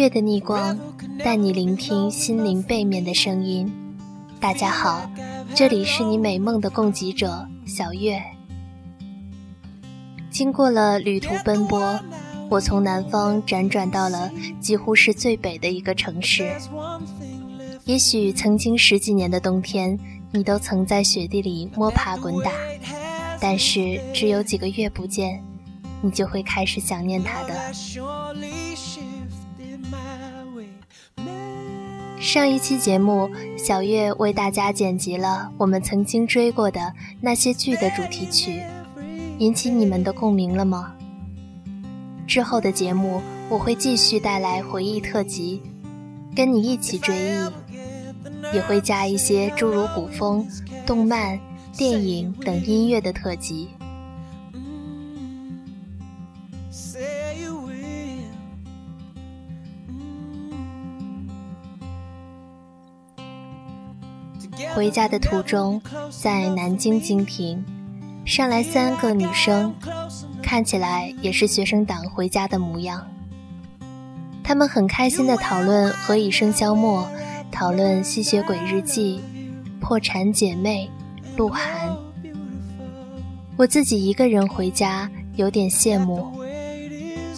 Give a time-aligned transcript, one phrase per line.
[0.00, 0.78] 月的逆光
[1.22, 3.70] 带你聆听心灵背面的声音。
[4.40, 5.10] 大家好，
[5.54, 8.18] 这里是你美梦的供给者小月。
[10.30, 12.00] 经过了旅途奔波，
[12.48, 16.50] 我从南方辗转到了几乎是最北的一个城市。
[17.84, 20.00] 也许曾经十几年的冬天，
[20.32, 22.50] 你都曾在雪地里摸爬滚打，
[23.38, 25.44] 但是只有几个月不见。
[26.02, 27.54] 你就会开始想念他的。
[32.32, 38.62] 上一期节目，小月为大家剪辑了我们曾经追过的那些剧的主题曲，
[39.38, 40.94] 引起你们的共鸣了吗？
[42.28, 45.60] 之后的节目，我会继续带来回忆特辑，
[46.32, 50.46] 跟你一起追忆，也会加一些诸如古风、
[50.86, 51.36] 动漫、
[51.76, 53.70] 电影等音乐的特辑。
[64.80, 65.78] 回家的途中，
[66.08, 67.62] 在南京经停，
[68.24, 69.74] 上来三个女生，
[70.42, 73.06] 看起来也是学生党回家的模样。
[74.42, 77.02] 她们很开心地讨论《何以笙箫默》，
[77.52, 79.20] 讨论《吸血鬼日记》，
[79.80, 80.90] 《破产姐妹》，
[81.36, 81.94] 鹿晗。
[83.58, 86.26] 我自己一个人回家，有点羡慕。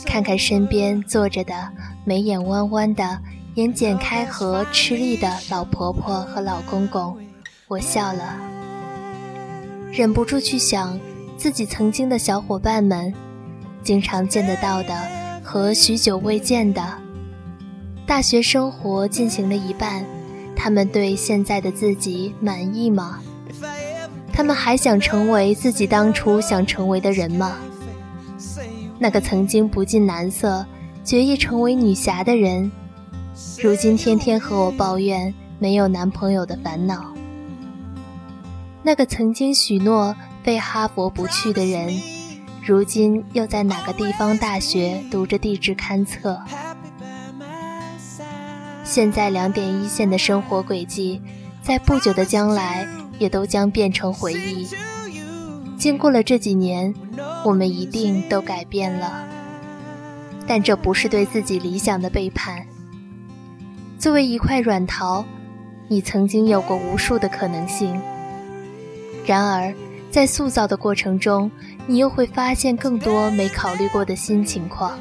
[0.07, 1.69] 看看身边坐着的
[2.05, 3.19] 眉眼弯弯的。
[3.57, 7.15] 眼睑开合、吃力的老婆婆和老公公，
[7.73, 8.37] 我笑了，
[9.91, 11.01] 忍不住去想
[11.39, 13.11] 自己曾经的小伙伴们，
[13.83, 14.95] 经常见得到的
[15.43, 16.87] 和许久未见的。
[18.05, 20.05] 大学生活进行了一半，
[20.55, 23.21] 他们对现在的自己满意吗？
[24.35, 27.57] 他们还想成为自己当初想成为的人吗？
[28.99, 30.63] 那个曾经不近男色、
[31.03, 32.71] 决意成为女侠的人。
[33.63, 37.11] 如今天天和我抱怨没有男朋友的烦恼。
[38.85, 41.95] 那个曾经许诺非哈佛不去的人，
[42.65, 46.41] 如今又在哪个地方大学读着地质勘测？
[48.83, 51.23] 现在两点一线的生活轨迹，
[51.63, 52.87] 在不久的将来
[53.19, 54.69] 也都将变成回忆。
[55.79, 56.93] 经过了这几年，
[57.45, 59.25] 我们一定都改变了，
[60.47, 62.67] 但这不是对自己理想的背叛。
[63.97, 65.25] 作为一块软陶，
[65.87, 68.01] 你曾经有过无数的可能性。
[69.25, 69.75] 然而，
[70.11, 71.51] 在塑造的过程中，
[71.87, 74.99] 你又会发现更多没考虑过的新情况。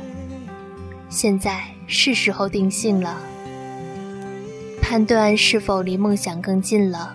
[1.09, 3.17] 现在是时候定性了，
[4.81, 7.13] 判断是否离梦想更近了。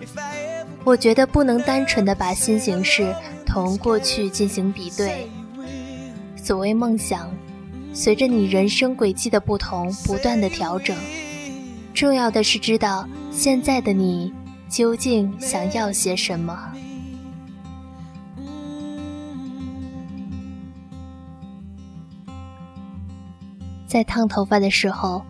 [0.83, 3.13] 我觉得不能单纯的把新形式
[3.45, 5.27] 同过去进行比对。
[6.35, 7.29] 所谓梦想，
[7.93, 10.95] 随着你人生轨迹的不同，不断的调整。
[11.93, 14.31] 重要的是知道现在的你
[14.69, 16.57] 究竟想要些什么。
[23.97, 25.23] 在烫头发的时候，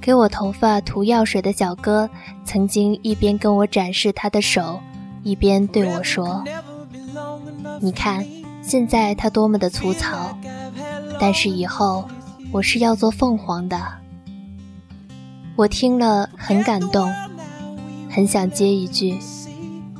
[0.00, 2.08] 给我头发涂药水的小哥
[2.44, 4.78] 曾经一边跟我展示他的手，
[5.24, 6.44] 一边对我说
[7.82, 8.24] ：“你看，
[8.62, 10.38] 现在它多么的粗糙，
[11.18, 12.08] 但是以后
[12.52, 13.82] 我是要做凤凰的。”
[15.56, 17.12] 我听了很感动，
[18.08, 19.18] 很想接一句：“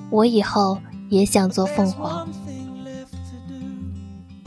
[0.08, 2.28] 我以后也想做凤凰。”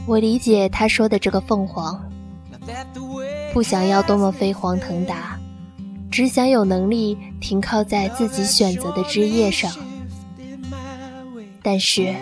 [0.07, 2.01] 我理解他说的这个凤凰，
[3.53, 5.40] 不想要多么飞黄腾达，
[6.12, 9.72] 只想有能力停靠在自己选择的枝叶上。
[11.63, 12.16] 但是，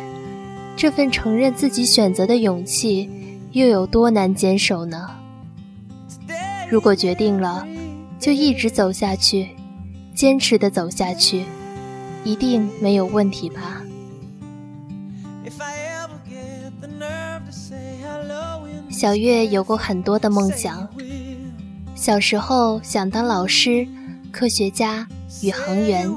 [0.75, 3.09] 这份承认自己选择的勇气，
[3.51, 5.09] 又有多难坚守呢？
[6.69, 7.67] 如果决定了，
[8.19, 9.49] 就一直走下去，
[10.15, 11.43] 坚持的走下去，
[12.23, 13.81] 一定没有问题吧？
[18.89, 20.87] 小月有过很多的梦想，
[22.05, 23.83] 小时候想当老师、
[24.31, 25.07] 科学家、
[25.41, 26.07] 宇航员，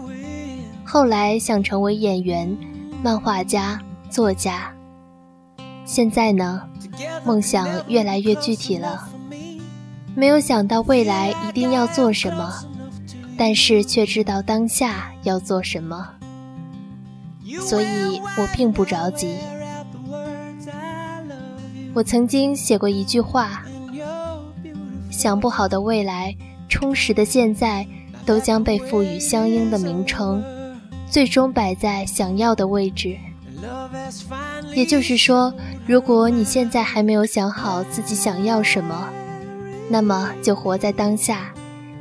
[0.85, 2.55] 后来想成为演员、
[3.03, 3.81] 漫画家、
[4.11, 4.71] 作家，
[5.87, 6.61] 现在呢，
[7.25, 9.09] 梦想越来越具体了。
[10.15, 12.53] 没有想到未来一定要做什么，
[13.39, 16.07] 但是却知道当下要做什么，
[17.63, 19.39] 所以我并不着急。
[21.95, 23.63] 我曾经写过一句话：
[25.19, 26.33] 想不好的未来，
[26.69, 27.85] 充实的现在，
[28.25, 30.41] 都将被赋予相应的名称，
[31.11, 33.17] 最终摆在想要的位置。
[34.77, 35.53] 也就是说，
[35.89, 39.09] 如果你现在还没有想好自己想要什么，
[39.89, 41.53] 那么就活在当下，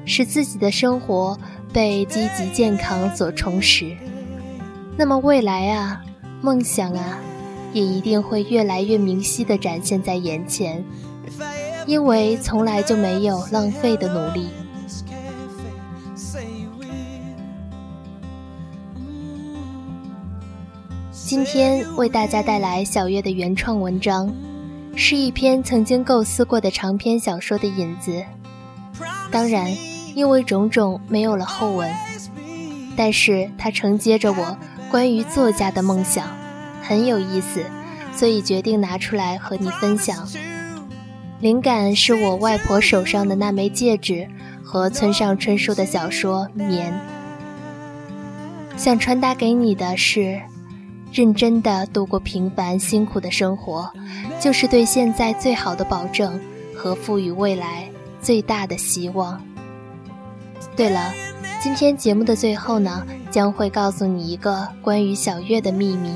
[0.06, 1.36] 使自己的生活
[1.74, 3.98] 被积极健康所充实。
[4.96, 6.04] 那么未来啊，
[6.40, 7.18] 梦想啊，
[7.74, 10.86] 也一定会越来越明晰地展现在眼前，
[11.88, 14.50] 因为从来就没有浪费的努力。
[21.12, 24.34] 今天为大家带来小月的原创文章，
[24.95, 28.24] 是一篇曾经构思过的长篇小说的引子。
[29.31, 29.74] 当然，
[30.13, 31.90] 因为种种没有了后文，
[32.98, 34.57] 但是它承接着我
[34.92, 36.28] 关于作家的梦想，
[36.83, 37.63] 很有意思，
[38.13, 40.28] 所以决定拿出来和你分享。
[41.39, 44.28] 灵感是我外婆手上的那枚戒指
[44.63, 46.92] 和村上春树的小说《棉》，
[48.78, 50.39] 想传达给你的是。
[51.13, 53.89] 认真的度过平凡辛苦的生活，
[54.42, 56.38] 就是对现在最好的保证
[56.75, 57.90] 和赋予未来
[58.22, 59.42] 最大的希望。
[60.75, 61.13] 对了，
[61.62, 66.13] 今天节目的最后呢，将会告诉你一个关于小月的秘密。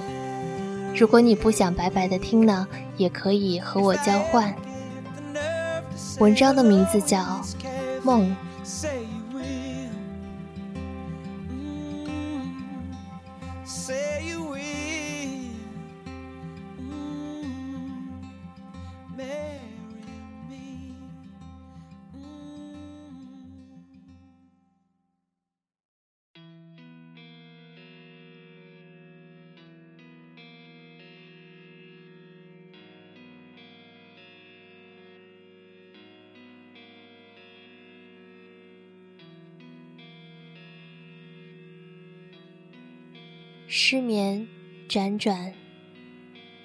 [0.93, 2.67] 如果你不想白白的听呢，
[2.97, 4.53] 也可以和我交换。
[6.21, 7.17] 文章的名字叫
[8.03, 8.29] 《梦》。
[43.93, 44.47] 失眠，
[44.87, 45.51] 辗转，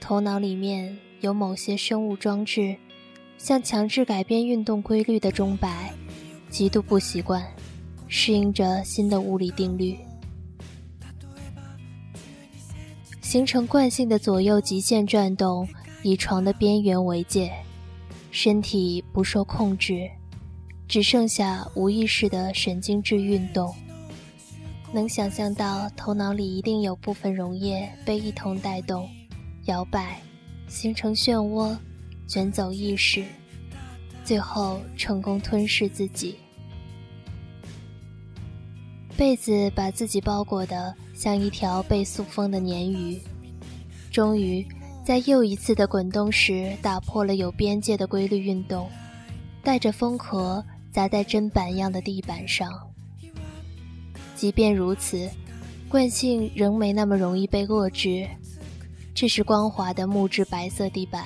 [0.00, 2.76] 头脑里面有某些生物装置，
[3.36, 5.92] 像强制改变运动规律的钟摆，
[6.48, 7.44] 极度不习惯，
[8.06, 9.98] 适应着新的物理定律，
[13.20, 15.68] 形成惯性的左右极限转动，
[16.04, 17.50] 以床的边缘为界，
[18.30, 20.08] 身体不受控制，
[20.86, 23.74] 只剩下无意识的神经质运动。
[24.96, 29.06] 能想象到头脑里一定有部分溶液被一同带动、
[29.66, 30.18] 摇摆，
[30.68, 31.76] 形成漩涡，
[32.26, 33.22] 卷走意识，
[34.24, 36.36] 最后成功吞噬自己。
[39.18, 43.20] 被子把自己包裹的像一条被塑封的鲶鱼，
[44.10, 44.66] 终于
[45.04, 48.88] 在又一次的滚动时打破了有边界的规律运动，
[49.62, 52.72] 带着风壳砸在砧板样的地板上。
[54.36, 55.28] 即便如此，
[55.88, 58.28] 惯性仍没那么容易被遏制。
[59.14, 61.24] 这是光滑的木质白色地板，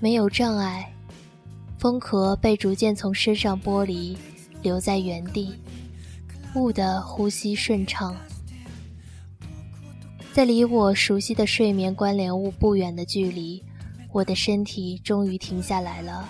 [0.00, 0.90] 没有障碍。
[1.78, 4.16] 风壳被逐渐从身上剥离，
[4.62, 5.54] 留在原地。
[6.54, 8.16] 雾的呼吸顺畅。
[10.32, 13.62] 在离我熟悉的睡眠关联物不远的距离，
[14.10, 16.26] 我的身体终于停下来了。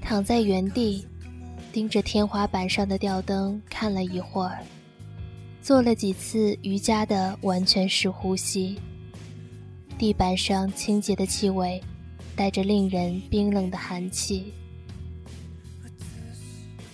[0.00, 1.06] 躺在原地。
[1.72, 4.62] 盯着天花板上的吊灯看了一会儿，
[5.62, 8.76] 做了几次瑜伽的完全式呼吸。
[9.96, 11.80] 地板上清洁的气味，
[12.36, 14.52] 带着令人冰冷的寒气。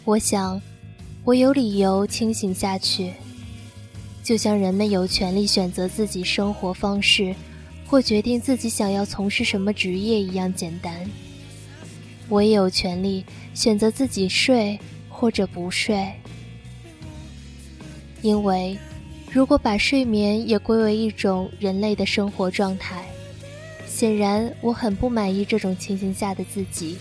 [0.04, 0.60] 我想，
[1.24, 3.12] 我有理由清醒下去，
[4.22, 7.34] 就像人们有权利选择自己生活方式，
[7.84, 11.04] 或决定自己想要从事什么职业一样简单。
[12.28, 16.12] 我也有权利选择自己睡或者不睡，
[18.22, 18.78] 因为
[19.30, 23.04] 如果把睡眠也归为一种人类的生活状态，
[23.86, 26.98] 显然我很不满意这种情形下的自己。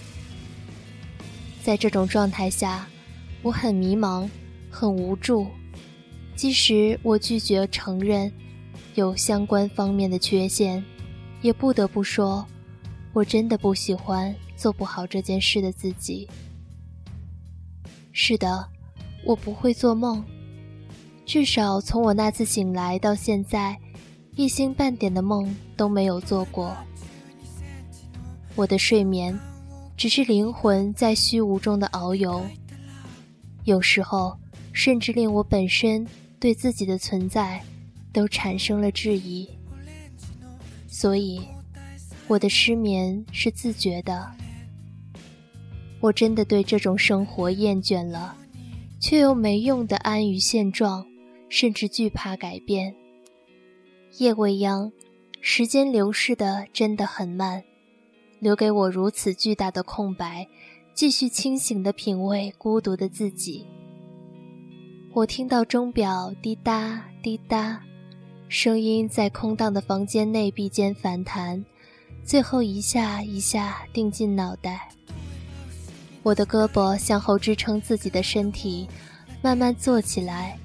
[1.61, 2.87] 在这种状态下，
[3.41, 4.27] 我很迷茫，
[4.69, 5.47] 很无助，
[6.35, 8.31] 即使我拒绝承认
[8.95, 10.83] 有相关方面的缺陷，
[11.41, 12.47] 也不得不说，
[13.11, 14.33] 我真的不喜欢。
[14.57, 16.27] 做不好这件事的自己。
[18.11, 18.67] 是的，
[19.23, 20.23] 我不会做梦，
[21.25, 23.77] 至少从我那次醒来到现在，
[24.35, 26.75] 一星半点的梦都没有做过。
[28.55, 29.37] 我的睡眠，
[29.95, 32.43] 只是灵魂在虚无中的遨游，
[33.65, 34.35] 有时候
[34.73, 36.05] 甚至令我本身
[36.39, 37.61] 对自己的存在
[38.11, 39.47] 都产生了质疑。
[40.87, 41.47] 所以，
[42.27, 44.27] 我的失眠是自觉的。
[45.99, 48.35] 我真的对这种生活厌倦了，
[48.99, 51.05] 却又没用的安于现状，
[51.49, 52.95] 甚至惧怕改变。
[54.17, 54.91] 夜未央，
[55.41, 57.63] 时间流逝的真的很慢，
[58.39, 60.47] 留给我如此巨大的空白，
[60.93, 63.65] 继续清醒的品味孤独的自己。
[65.13, 67.81] 我听到钟表滴答滴答，
[68.47, 71.65] 声音在空荡的房间内壁间反弹，
[72.23, 74.89] 最后一下一下定进脑袋。
[76.27, 78.85] 我的胳膊向后支撑自己的身体，
[79.41, 80.59] 慢慢坐起来，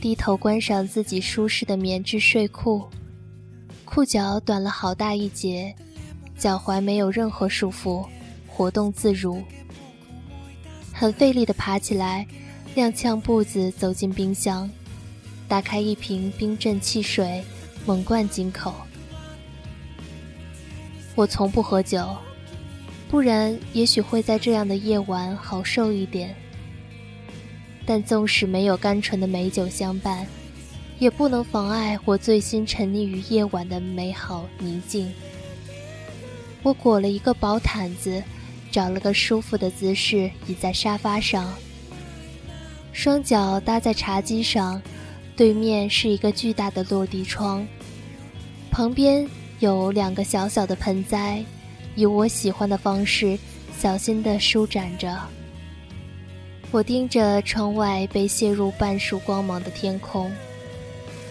[0.00, 2.86] 低头观赏自己舒适的棉质睡裤，
[3.84, 5.74] 裤脚短了好大一截，
[6.38, 8.06] 脚踝没有任何束缚，
[8.46, 9.42] 活动自如。
[10.92, 12.24] 很费力地爬起来，
[12.76, 14.70] 踉跄步子走进冰箱，
[15.48, 17.42] 打开一瓶冰镇汽水，
[17.84, 18.72] 猛灌进口。
[21.16, 22.16] 我从不喝酒，
[23.12, 26.34] 不然也许会在这样的夜晚好受一点。
[27.84, 30.26] 但纵使没有甘醇的美酒相伴，
[30.98, 35.12] 也不能妨碍我醉心沉溺于夜晚的美好宁静。
[36.62, 38.22] 我裹了一个薄毯子。
[38.70, 41.52] 找了个舒服的姿势，倚在沙发上，
[42.90, 44.80] 双脚搭在茶几上，
[45.36, 47.66] 对面是一个巨大的落地窗，
[48.70, 49.28] 旁边
[49.58, 51.44] 有两个小小的盆栽，
[51.94, 53.38] 以我喜欢的方式
[53.78, 55.18] 小心地舒展着。
[56.70, 60.32] 我盯着窗外被泄入半束光芒的天空，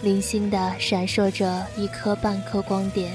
[0.02, 3.12] 零星地闪烁着一颗半颗光点，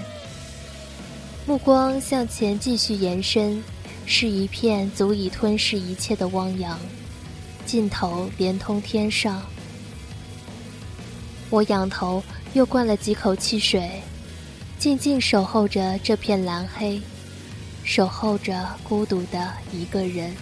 [1.46, 3.64] 目光向前继续延伸。
[4.10, 6.80] 是一片足以吞噬一切的汪洋，
[7.66, 9.44] 尽头连通天上。
[11.50, 12.24] 我仰头
[12.54, 14.02] 又灌了几口汽水，
[14.80, 17.02] 静静守候着这片蓝黑，
[17.88, 20.36] 守候着孤独的一个人。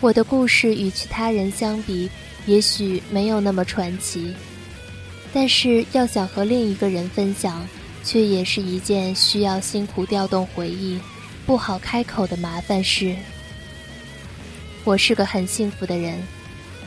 [0.00, 2.10] 我的故事与其他人相比，
[2.46, 4.34] 也许没有那么传奇，
[5.32, 7.64] 但是要想和另一个人分享，
[8.02, 10.98] 却也是一件需要辛苦调动回忆。
[11.46, 13.14] 不好开口的麻烦事。
[14.82, 16.20] 我是个很幸福的人，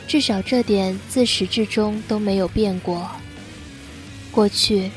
[0.06, 3.10] 至少这点自始至终都没有变过。
[4.30, 4.90] 过去，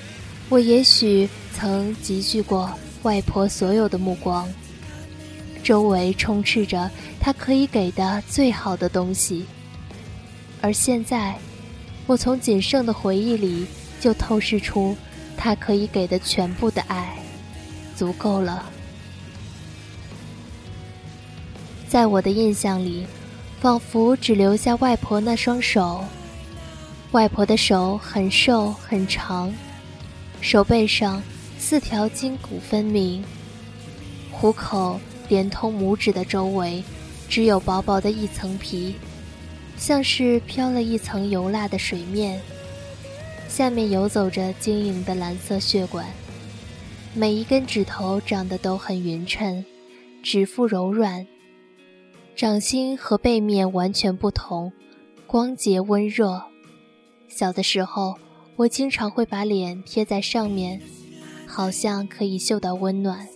[0.50, 2.70] 我也许曾集聚过
[3.04, 4.48] 外婆所有的目光，
[5.62, 9.46] 周围充斥着她可以给的最好的东西。
[10.62, 11.36] 而现在，
[12.08, 13.66] 我从仅剩的回忆里
[14.00, 14.96] 就透视出
[15.38, 17.18] 她可以给的全部的爱，
[17.96, 18.70] 足够了。
[21.88, 23.06] 在我的印象里，
[23.60, 26.04] 仿佛只留下外婆那双手。
[27.12, 29.54] 外婆的手很瘦很长，
[30.42, 31.22] 手背上
[31.74, 33.24] 四条筋骨分明，
[34.32, 36.84] 虎口连通拇指的周围，
[37.28, 38.94] 只有薄薄的一层皮，
[39.76, 42.40] 像是飘了一层油蜡的水面，
[43.50, 46.06] 下面游走着晶莹的蓝色血管。
[47.16, 49.66] 每一根指头长得都很匀称，
[50.22, 51.26] 指腹柔软。
[52.36, 54.72] 掌心和背面完全不同，
[55.26, 56.40] 光洁温热。
[57.28, 58.14] 小的时候，
[58.58, 60.80] 我经常会把脸贴在上面，
[61.54, 63.28] 好像可以嗅到温暖。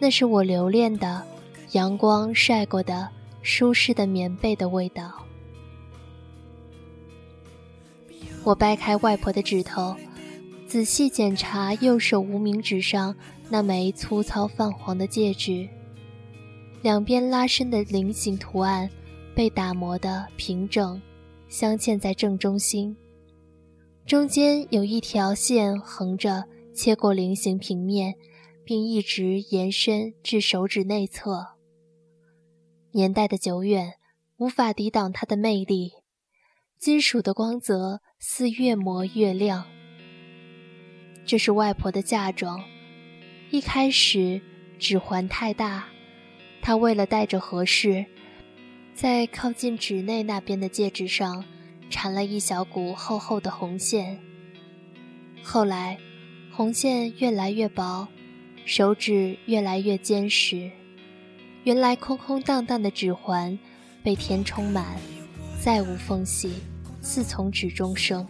[0.00, 1.22] 那是我留恋的，
[1.70, 3.08] 阳光晒过的
[3.42, 5.24] 舒适的棉被的味道。
[8.42, 9.94] 我掰开外婆的指头，
[10.66, 13.14] 仔细检查右手无名指上
[13.48, 15.68] 那枚粗糙泛黄的戒指。
[16.82, 18.90] 两边拉伸的菱形图案，
[19.32, 21.00] 被打磨的平整，
[21.48, 22.96] 镶嵌在正中心。
[24.04, 26.44] 中间有一条线横着
[26.76, 28.14] 切过菱形平面，
[28.64, 31.56] 并一直延伸至手指内侧。
[32.92, 33.94] 年代的久远，
[34.36, 35.92] 无法抵挡它的魅力。
[36.78, 39.66] 金属的光泽似越磨越亮。
[41.24, 42.62] 这是外婆的嫁妆，
[43.50, 44.40] 一开始
[44.78, 45.88] 指环太大。
[46.60, 48.04] 她为了戴着合适，
[48.94, 51.42] 在靠近指内那边的戒指上
[51.88, 54.20] 缠了一小股厚厚的红线。
[55.42, 55.98] 后来，
[56.56, 58.08] 红线越来越薄，
[58.64, 60.70] 手指越来越坚实，
[61.64, 63.58] 原来空空荡荡的指环
[64.02, 64.96] 被填充满，
[65.60, 66.54] 再无缝隙，
[67.02, 68.26] 似从指中生。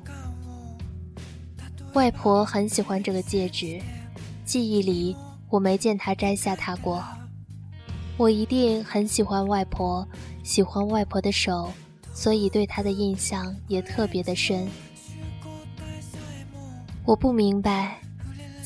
[1.92, 3.80] 外婆很喜欢这个戒指，
[4.44, 5.14] 记忆里
[5.48, 7.04] 我没见她摘下它过。
[8.16, 10.04] 我一定很喜欢外婆，
[10.42, 11.72] 喜欢外婆的手，
[12.12, 14.66] 所以对她的印象也特别的深。
[17.04, 18.00] 我不明白，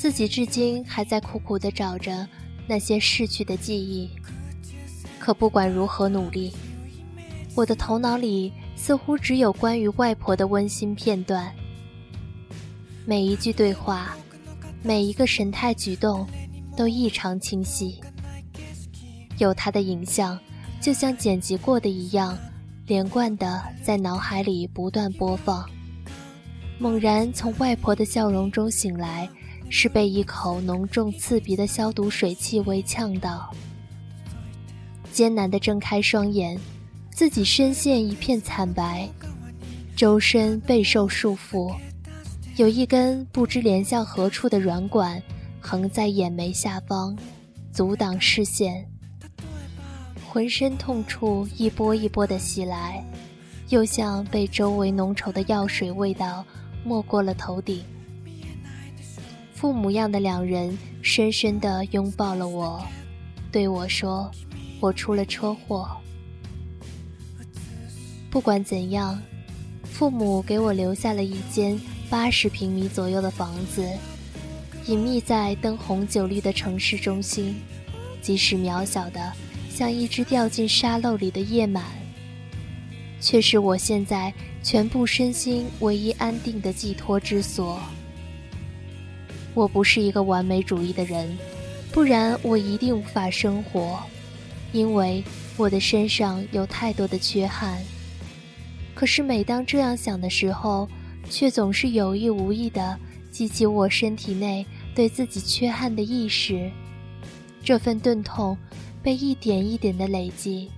[0.01, 2.27] 自己至今还在苦苦地找着
[2.67, 4.09] 那些逝去的记忆。
[5.19, 6.55] 可不管如何努力，
[7.55, 11.55] 我的头脑里似乎只有关于外婆的温馨片段。
[13.05, 14.17] 每一句对话，
[14.83, 16.27] 每一个神态举动，
[16.75, 18.01] 都异常清晰。
[19.37, 20.41] 有他的影像，
[20.81, 22.39] 就像剪辑过的一样，
[22.87, 25.69] 连贯的在脑海里不断播放。
[26.79, 29.29] 猛然从外婆的笑容中醒来，
[29.71, 33.51] 是被一口浓重刺鼻的消毒水气味呛到。
[35.13, 36.59] 艰难地睁开双眼，
[37.11, 39.09] 自己身陷一片惨白，
[39.97, 41.75] 周身备受束缚，
[42.57, 45.23] 有一根不知连向何处的软管
[45.61, 47.17] 横在眼眉下方，
[47.73, 48.87] 阻挡视线。
[50.29, 53.05] 浑身痛处一波一波的袭来，
[53.69, 56.45] 又像被周围浓稠的药水味道。
[56.83, 57.85] 没过了头顶，
[59.61, 62.83] 父母样的两人深深地拥抱了我，
[63.53, 64.31] 对我说
[64.81, 65.87] ：“我出了车祸。”
[68.33, 69.21] 不管怎样，
[69.85, 73.87] 父母给我留下了一间八十平米左右的房子，
[74.87, 77.55] 隐秘在灯红酒绿的城市中心，
[78.23, 79.31] 即使渺小的
[79.69, 81.85] 像一只掉进沙漏里的夜满，
[83.21, 84.33] 却是我现在。
[84.63, 87.81] 全部身心唯一安定的寄托之所。
[89.55, 91.37] 我不是一个完美主义的人，
[91.93, 93.99] 不然我一定无法生活，
[94.73, 95.23] 因为
[95.57, 97.81] 我的身上有太多的缺憾。
[98.95, 100.89] 可是每当这样想的时候，
[101.29, 102.99] 却总是有意无意地
[103.31, 106.71] 激起我身体内对自己缺憾的意识。
[107.63, 108.57] 这份钝痛
[109.03, 110.71] 被一点一点的累积，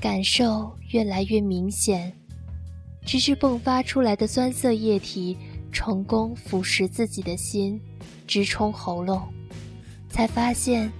[0.00, 2.12] 感受越来越明显。
[3.04, 5.36] 直至迸发出来的酸涩液体
[5.76, 7.78] 成功腐蚀自己的心，
[8.26, 9.20] 直冲喉咙，
[10.08, 10.90] 才发现，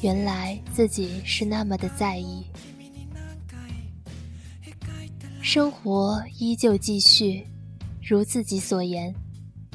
[0.00, 2.46] 原来自己是那么的在意。
[5.40, 7.44] 生活依旧继续，
[8.00, 9.12] 如自己所言，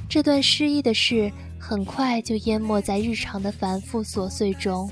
[0.07, 4.89] 这段失意的事很快就淹没在日常的繁复琐碎中。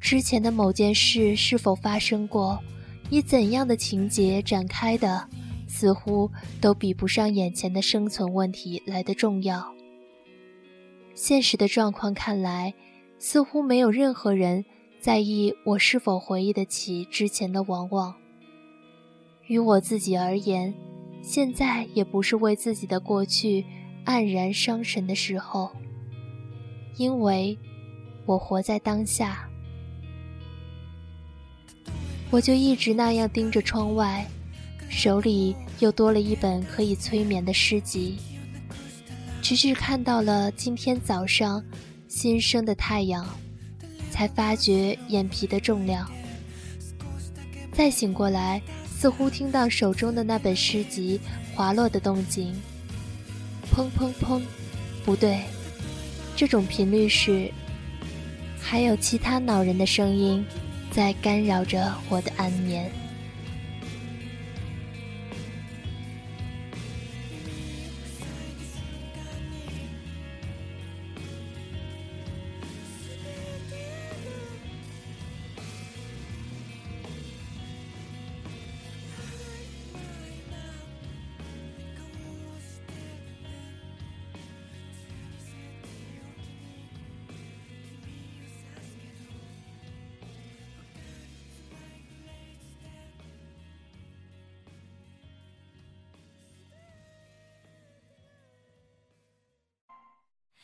[0.00, 2.58] 之前的某件事是否发生过，
[3.10, 5.28] 以怎样的情节展开的？
[5.68, 6.28] 似乎
[6.60, 9.72] 都比不上眼前的生存问题来的重要。
[11.14, 12.74] 现实的状况看来，
[13.18, 14.64] 似乎没有任何人
[14.98, 18.14] 在意我是否回忆得起之前的往往。
[19.46, 20.72] 于我自己而言，
[21.22, 23.64] 现在也不是为自己的过去
[24.04, 25.70] 黯然伤神的时候，
[26.96, 27.56] 因为
[28.26, 29.48] 我活在当下。
[32.30, 34.26] 我就一直那样盯着窗外。
[34.88, 38.18] 手里又多了一本可以催眠的诗集，
[39.40, 41.62] 直至看到了今天早上
[42.08, 43.24] 新生的太阳，
[44.10, 46.10] 才发觉眼皮的重量。
[47.72, 48.60] 再醒过来，
[48.98, 51.20] 似乎听到手中的那本诗集
[51.54, 52.52] 滑落的动静，
[53.72, 54.42] 砰砰砰，
[55.04, 55.42] 不对，
[56.34, 57.52] 这种频率是，
[58.60, 60.44] 还有其他恼人的声音
[60.90, 62.90] 在干扰着我的安眠。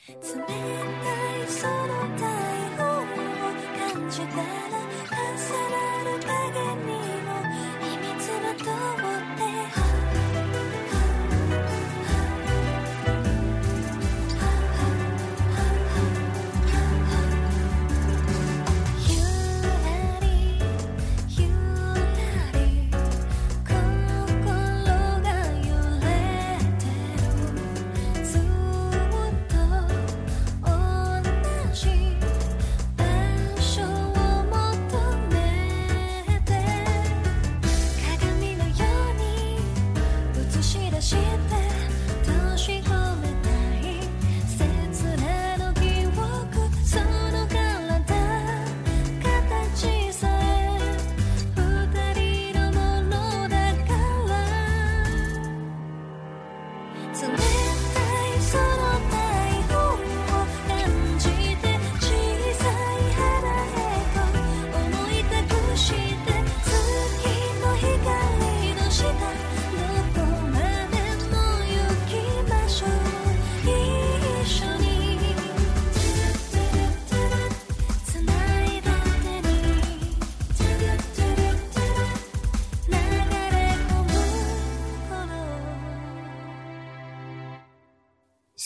[0.06, 1.72] 冷たいその
[2.18, 2.28] 台
[2.76, 3.06] 風を
[3.94, 4.83] 感じたら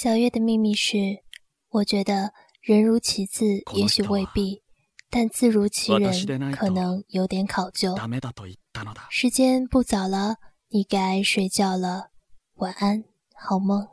[0.08, 1.18] 小月的秘密是，
[1.68, 3.44] 我觉得人如其字，
[3.74, 4.62] 也许未必，
[5.10, 7.94] 但字如其人，可能有点考究。
[9.10, 10.36] 时间不早了，
[10.70, 12.08] 你该睡觉了，
[12.54, 13.86] 晚安，好梦。